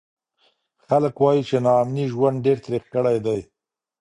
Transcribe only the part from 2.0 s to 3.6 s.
ژوند ډېر تریخ کړی دی.